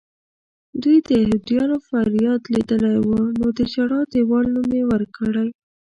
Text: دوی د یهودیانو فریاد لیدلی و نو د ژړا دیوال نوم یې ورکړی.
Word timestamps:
دوی 0.81 0.97
د 1.07 1.09
یهودیانو 1.23 1.77
فریاد 1.87 2.41
لیدلی 2.53 2.95
و 3.07 3.11
نو 3.39 3.47
د 3.57 3.59
ژړا 3.73 4.01
دیوال 4.13 4.45
نوم 4.55 4.69
یې 4.77 4.83
ورکړی. 4.91 5.49